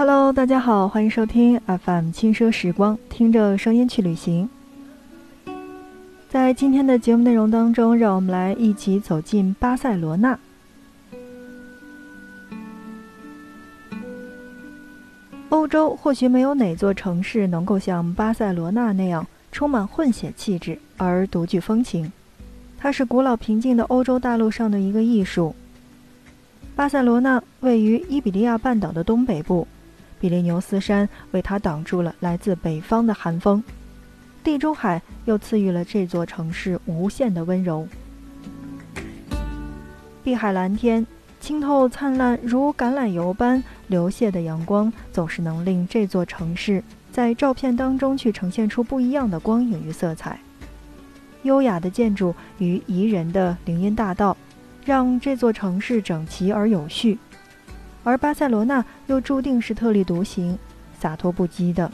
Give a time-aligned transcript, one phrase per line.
[0.00, 4.48] Hello，大家好，欢迎收听 FM 轻奢时光，听着声音去旅行。
[6.26, 10.38] 在今天的节目内容当中，让我们来一起走进巴塞罗那。
[15.50, 22.10] 欧洲或许没有哪座城市能够像巴塞罗那那样充满混血气质而独具风情。
[22.78, 25.54] 它是古老平静的欧洲大陆上的一个艺术。
[26.74, 29.68] 巴塞罗那位于伊比利亚半岛的东北部，
[30.20, 33.64] 比利牛斯山为它挡住了来自北方的寒风，
[34.44, 37.88] 地中海又赐予了这座城市无限的温柔。
[40.22, 41.06] 碧海蓝天，
[41.40, 50.38] 清透灿烂如橄榄油般流泻的阳光，总是能令这座城市在照片当中去呈现出不一样的光影与色彩。
[51.44, 54.36] 优雅的建筑与宜人的林荫大道，
[54.84, 57.18] 让这座城市整齐而有序。
[58.02, 60.58] 而巴塞罗那又注定是特立独行、
[60.98, 61.90] 洒脱不羁的。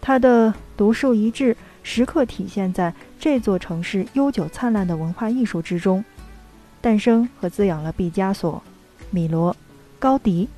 [0.00, 6.02] 它的独树一帜，时刻体现在这座城市悠久灿烂的文化艺术之中，
[6.80, 8.62] 诞生和滋养了毕加索、
[9.10, 9.54] 米罗、
[9.98, 10.48] 高迪、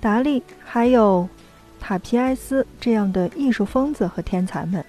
[0.00, 1.28] 达利，还有
[1.80, 4.84] 塔皮埃斯这样的艺术疯子和天才们。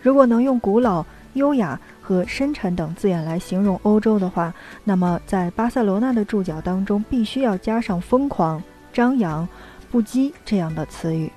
[0.00, 1.04] 如果能用古老，
[1.36, 4.52] 优雅和深沉等字眼来形容欧洲的话，
[4.84, 9.48] 那么在巴塞罗那的注脚当中，必须要加上疯狂、张扬、
[9.90, 11.30] 不羁这样的词语。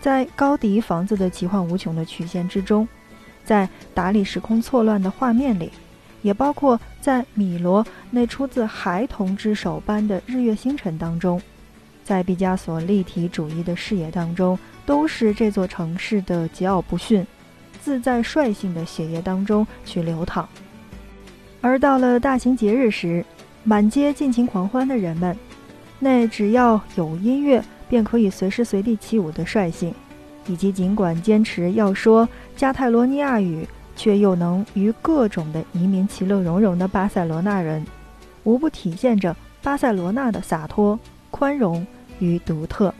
[0.00, 2.86] 在高迪房子的奇幻无穷的曲线之中，
[3.44, 5.72] 在达里时空错乱的画面里，
[6.22, 11.40] 也包括在米罗那出自孩童之手般的日月星辰当中，
[12.04, 17.26] 在毕加索立体主义的视野当中，都是这座城市的桀骜不驯。
[17.82, 20.48] 自在率性的血液当中去流淌，
[21.60, 23.24] 而到了大型节日时，
[23.64, 25.36] 满街尽情狂欢的人们，
[25.98, 29.94] 那只要有音乐便可以随时随地起舞的率性，
[30.46, 33.66] 以及尽管坚持要说加泰罗尼亚语，
[33.96, 37.84] 却又能与各种的移民其乐融融的巴塞罗那人，
[38.44, 40.98] 无不体现着巴塞罗那的洒脱、
[41.30, 41.86] 宽容
[42.20, 42.94] 与独特。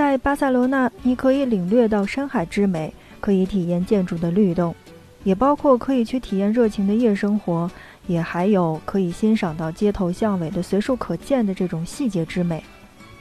[0.00, 2.90] 在巴塞罗那，你可以领略到山海之美，
[3.20, 4.74] 可以体验建筑的律动，
[5.24, 7.70] 也包括可以去体验热情的夜生活，
[8.06, 12.64] 也还有可以欣赏到街头巷尾的随处可见的这种细节之美，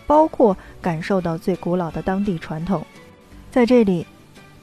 [0.07, 2.81] 包括感受到最古老的当地传统。
[3.51, 4.05] 在这里，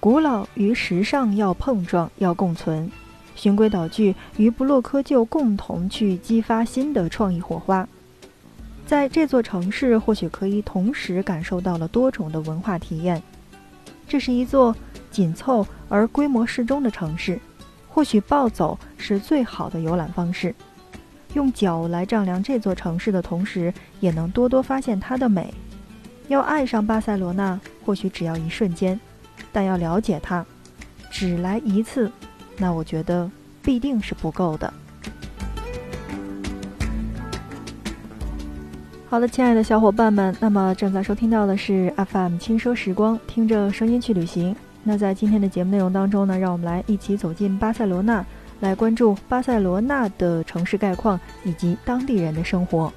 [0.00, 2.90] 古老与时尚要碰撞，要共存，
[3.34, 7.86] 循规蹈矩与不落窠臼共同去激发新的创意火花。
[8.86, 13.20] 在这座城市，或许可以同时感受到了多种的文化体验。
[14.06, 14.74] 这是一座
[15.10, 17.40] 紧凑而规模适中的城市，
[17.88, 20.54] 或许暴走是最好的游览方式。
[21.34, 25.52] 用脚来丈量这座城市的同时，也能多多发现它的美。
[26.28, 28.96] 要爱上巴塞罗那，或许只要一瞬间；
[29.52, 30.46] 但要了解它，
[31.10, 32.10] 只来一次，
[32.56, 33.28] 那我觉得
[33.62, 34.72] 必定是不够的。
[39.16, 44.54] 好的，亲爱的小伙伴们，那么正在收听到的是 FM 轻奢时光，听着声音去旅行。
[44.82, 48.22] 那在今天的节目内容当中呢，让我们来一起走进巴塞罗那，
[48.60, 52.92] 来关注巴塞罗那的城市概况以及当地人的生活。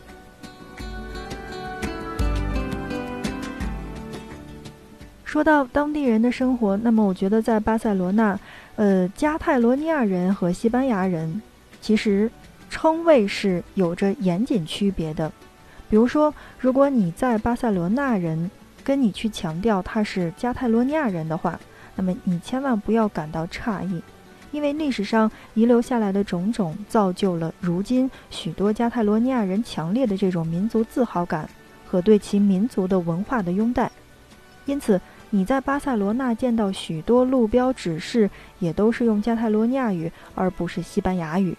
[5.24, 8.38] 说到当地人的生活，那么我觉得在巴塞罗那，
[8.76, 11.42] 呃，加泰罗尼亚人和西班牙人
[11.80, 12.30] 其实
[12.70, 15.32] 称谓是有着严谨区别的。
[15.90, 18.52] 比如说，如果你在巴塞罗那人
[18.84, 21.60] 跟你去强调他是加泰罗尼亚人的话，
[21.96, 24.02] 那么你千万不要感到诧异，
[24.52, 31.50] 因为历史上遗留下来的种种造就了如今许多加泰罗尼亚人强烈的这种民族自豪感
[31.86, 33.92] 和对其民族的文化的拥戴。
[34.66, 35.02] 因此，
[35.32, 41.58] 你在巴塞罗那见到许多路标指示也都是用加泰罗尼亚语而不是西班牙语。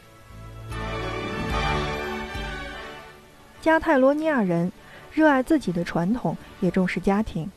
[3.61, 4.73] 加泰罗尼亚人
[5.13, 7.51] 热爱自己的传统，也重视家庭。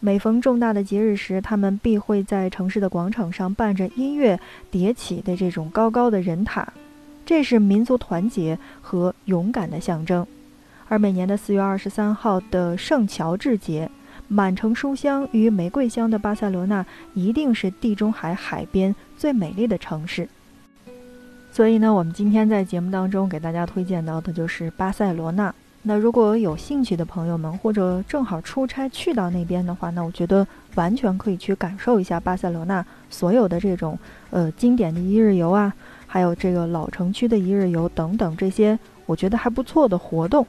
[0.00, 4.38] 每逢重大的节日时，他们必会在城市的广场上伴着音乐
[4.70, 6.72] 叠起的这种高高的人塔，
[7.24, 10.26] 这是民族团结和勇敢的象征。
[10.88, 13.90] 而每年的四月二十三号的圣乔治节，
[14.28, 16.84] 满城书香与玫瑰香的巴塞罗那，
[17.14, 20.28] 一定是地中海海边最美丽的城市。
[21.50, 25.52] 所以呢，我们今天在节目当中给大家推荐到的就是巴塞罗那。
[25.82, 33.98] 那如果有兴趣的朋友们，或者正好出差去到那边的话，那我觉得完全可以去感受一下巴塞罗那所有的这种
[34.30, 35.72] 呃经典的一日游啊，
[36.06, 40.46] 还有这个老城区的一日游等等这些，我觉得还不错的活动。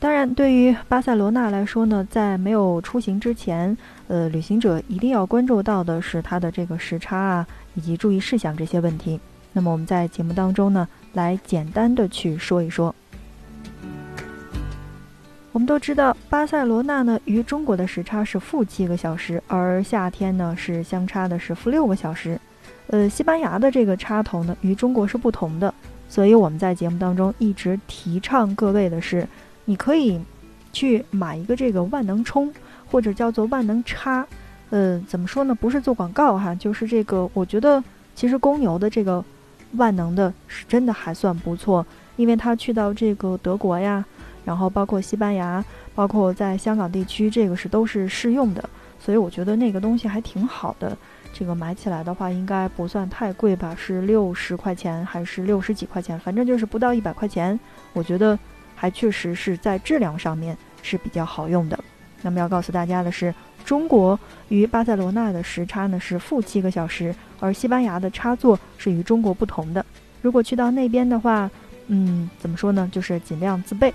[0.00, 9.18] 当然，对于巴塞罗那来说呢，在没有出行之前，呃，旅行者一定要关注到的是它的这个时差啊，以及注意事项这些问题。
[9.52, 12.94] 那么我们在节目当中呢，来简单的去说一说。
[15.50, 22.40] 我们都知道，巴塞罗那呢与中国的时差是负七个小时，而夏天呢是相差的是负六个小时。
[22.86, 25.74] 呃，西班牙的这个插头呢与中国是不同的，
[26.08, 29.26] 所以我们在节目当中一直提倡各位的是。
[29.68, 30.18] 你可以
[30.72, 32.50] 去买一个这个万能充，
[32.90, 34.26] 或者叫做万能插，
[34.70, 35.54] 呃，怎么说呢？
[35.54, 37.84] 不是做广告哈，就是这个，我觉得
[38.14, 39.22] 其实公牛的这个
[39.72, 41.84] 万能的是真的还算不错，
[42.16, 44.02] 因为它去到这个德国呀，
[44.42, 45.62] 然后包括西班牙，
[45.94, 50.96] 包括在香港地区，这个是都是适用的，所以我觉得那个东西还挺好的。
[51.34, 53.76] 这个买起来的话应该不算太贵吧？
[53.78, 56.18] 是六十块钱还是六十几块钱？
[56.20, 57.60] 反正就是不到一百块钱，
[57.92, 58.38] 我觉得。
[58.78, 61.78] 还确实是在质量上面是比较好用的。
[62.22, 63.34] 那么要告诉大家的是，
[63.64, 69.84] 中国与巴塞罗那的时差呢是负七个小时，而西班牙的插座是与中国不同的。
[70.22, 71.50] 如果去到那边的话，
[71.88, 72.88] 嗯，怎么说呢？
[72.92, 73.92] 就是尽量自备。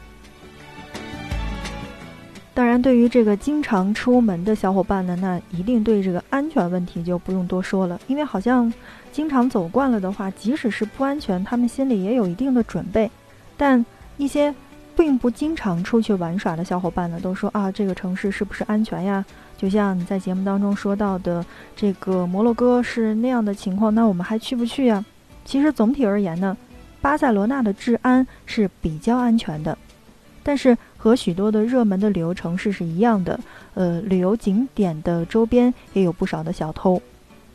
[2.54, 8.72] 当然，对于这个经常出门的小伙伴呢，那一定对这个安全问题就不用多说了，因为好像
[9.12, 13.10] 经常走惯了的话，即使是不安全，他们心里也有一定的准备。
[13.58, 13.84] 但
[14.18, 14.54] 一些
[14.96, 19.24] 并不经常出去玩耍的小伙伴呢，都说啊，这个城市是不是安全呀？
[19.58, 21.46] 就像你在节目当中说到的，
[21.76, 25.04] 这个摩洛哥是那样的情况，那我们还去不去呀？
[25.46, 26.56] 其实总体而言呢，
[27.02, 29.78] 巴塞罗那的治安是比较安全的，
[30.42, 33.40] 但是和许多的热门的旅游城市是一样的，
[33.74, 37.02] 呃，旅游景点的周边也有不少的小偷，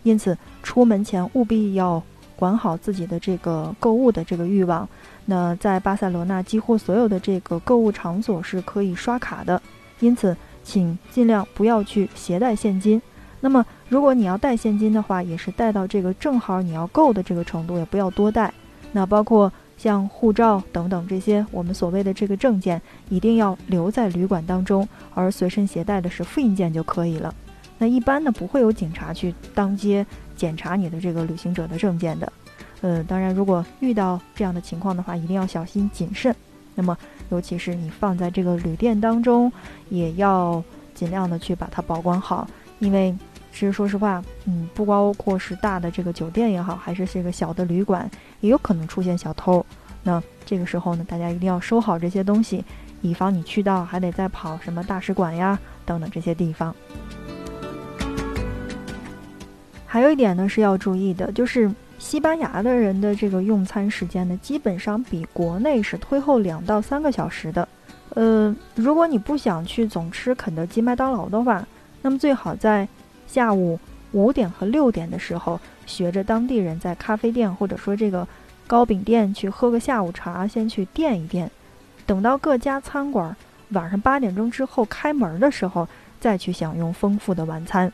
[0.02, 2.02] 因此出门前务必要
[2.36, 4.88] 管好自己的这个购物的这个欲望。
[5.30, 9.60] 那在巴塞罗那，几乎所有的这个购物场所是可以刷卡的，
[10.00, 10.34] 因此
[10.64, 13.00] 请尽量不要去携带现金。
[13.38, 18.50] 那么，如果你要带现金的话，也是带到这个正好你要够的这个程度，也不要多带。
[18.90, 22.80] 那包括像护照等等这些我们所谓的这个证件，
[23.10, 27.34] 一定要留在旅馆当中，而随身携带的是复印件就可以了。
[27.76, 32.32] 那一般呢，不会有警察去当街检查你的这个旅行者的证件的。
[32.80, 36.32] 呃，当然，如果遇到这样的情况的话，一定要小心谨慎。
[36.76, 36.96] 那么，
[37.30, 39.52] 尤其是你放在这个旅店当中，
[39.88, 40.62] 也要
[40.94, 42.48] 尽量的去把它保管好。
[42.78, 43.12] 因为
[43.52, 48.08] 其实说实话，嗯，不包括是大的这个酒店也好，还是这个小的旅馆，
[48.40, 49.66] 也有可能出现小偷。
[50.04, 52.64] 那这个时候呢，大家一定要收好这些东西，
[53.02, 56.72] 以防你去到还得再跑什么大使馆呀等等这些地方。
[59.84, 61.68] 还有一点呢是要注意的，就是。
[61.98, 67.68] 西班牙的人的这个用餐时间呢，基本上比国内是推后两到三个小时的。
[68.14, 71.66] 呃，如果你不想去总吃肯德基、麦当劳的话，
[72.00, 72.88] 那么最好在
[73.26, 73.78] 下午
[74.12, 78.26] 五点和六点的时候，学着当地人在咖啡店或者说这个
[78.66, 81.50] 糕饼店去喝个下午茶，先去垫一垫，
[82.06, 83.36] 等到各家餐馆
[83.70, 85.86] 晚上八点钟之后开门的时候，
[86.20, 87.92] 再去享用丰富的晚餐。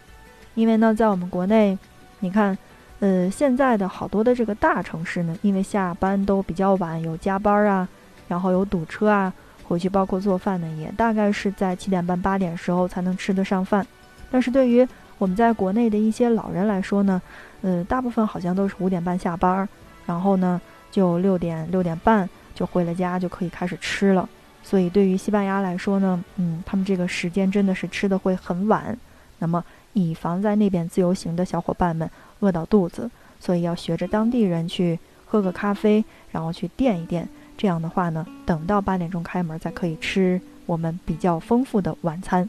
[0.54, 1.78] 因为呢，在我们国内，
[2.20, 2.56] 你看。
[3.00, 7.86] 呃，现在的好多的这个大城市呢，因为下班都比较晚，有加班啊，
[8.28, 9.30] 然后有堵车啊，
[9.64, 13.86] 回去包括做饭呢，也大概是在七点半八点时候才能吃得上饭。
[14.30, 14.86] 但是对于
[15.18, 17.20] 我们在国内的一些老人来说呢，
[17.60, 19.68] 呃，大部分好像都是五点半下班，
[20.06, 20.58] 然后呢
[20.90, 24.26] 就六点六点半就回了家，就可以开始吃了。
[24.62, 28.96] 所以对于西班牙来说呢，嗯，他们这个时间真的是吃的会很晚。
[29.40, 32.08] 那么以防在那边自由行的小伙伴们。
[32.44, 33.10] 饿到肚子，
[33.40, 37.26] 所以要学着当地人去喝个咖啡，然后去垫一垫。
[37.56, 42.48] 这样的话呢，等到八点钟开门，再可以吃我们比较丰富的晚餐。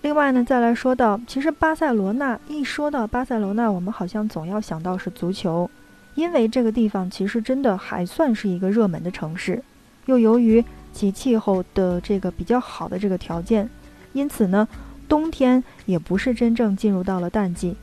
[0.00, 5.70] 另外呢，再来说到，其实巴塞罗那一说到巴塞罗那，我们好像总要想到是足球，
[6.14, 9.62] 因为这个地方其实真的还算是一个热门的城市，
[10.06, 13.68] 又由于其气候的这个比较好的这个条件，
[14.12, 14.66] 因此呢。
[15.08, 17.76] 冬天也不是真正进入到了淡季，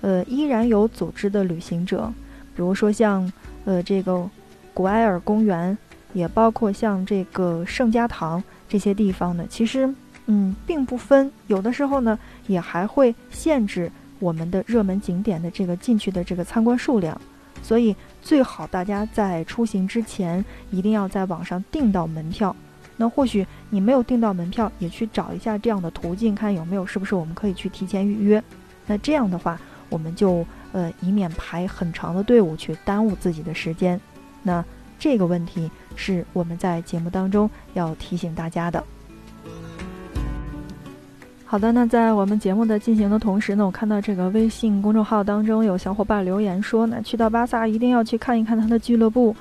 [0.00, 2.12] 呃，依然有组织的旅行者，
[2.54, 3.30] 比如说像
[3.64, 4.28] 呃这个
[4.72, 5.76] 古埃尔公园，
[6.12, 9.44] 也包括像这个圣家堂这些地方呢。
[9.48, 9.92] 其实，
[10.26, 17.20] 嗯，并不分，有的时候呢，也还会限制我们的热门景点的这个进去的这个参观数量。
[17.62, 22.56] 所以最好大家在出行之前一定要在网上订到门票。
[23.00, 28.42] 那或许你没有订到门票，也去找一下这样的途径，看有没有是不是我们可以去提前预约。
[28.86, 33.98] 那这样的话，我们就呃以免排很长的队伍去耽误自己的时间。
[34.42, 34.62] 那
[34.98, 38.84] 这个问题是我们在节目当中要提醒大家的。
[41.46, 49.34] 好的，那在我们节目的进行的同时呢，我看到这个微信公众号当中有小伙伴留言说，那去到巴萨一定要去看一看他的俱乐部。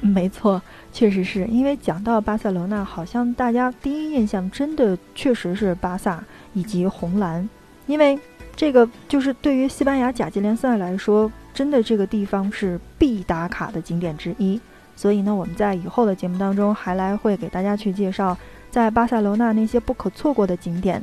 [0.08, 0.60] 没错，
[0.92, 7.46] 确实是因为讲到巴塞罗那，好像大家第一印象真的确实是巴萨以及红蓝，
[7.86, 8.18] 因为
[8.56, 14.58] 这个就是对于西班牙甲级联赛来说，真的这个地方是必打卡的景点之一。
[14.96, 18.36] 所以呢，我们在以后的节目当中还来会给大家去介绍
[18.70, 21.02] 在巴塞罗那那些不可错过的景点。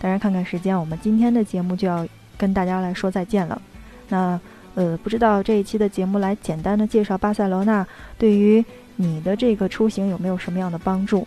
[0.00, 2.06] 当然，看看时间，我们今天的节目就要
[2.38, 3.60] 跟大家来说再见了。
[4.08, 4.40] 那。
[4.74, 7.86] 呃，不知道这一期的节目来简单的介绍巴塞罗那，
[8.16, 8.64] 对于
[8.96, 11.26] 你的这个出行有没有什么样的帮助？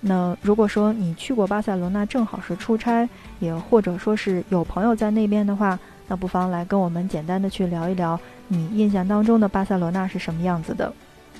[0.00, 5.78] 那如果说你去过巴塞罗那，正好是出差，也或者说是有朋友在那边的话，
[6.08, 8.18] 那不妨来跟我们简单的去聊一聊
[8.48, 10.92] 你印象当中的巴塞罗那是什么样子的。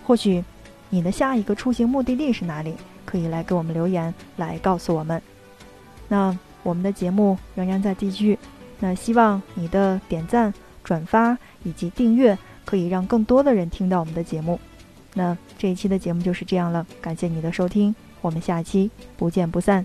[0.07, 0.45] 或许
[0.89, 2.75] 你的下一个出行目的地是哪里？
[3.05, 5.21] 可以来给我们留言来告诉我们。
[6.07, 8.39] 那我们的节目仍然在继续，
[8.79, 10.53] 那希望你的点赞。
[10.83, 14.59] 转发以及订阅，可以让更多的人听到我们的节目。
[15.15, 19.85] 那这一期的节目就是这样了，感谢你的收听，我们下期不见不散。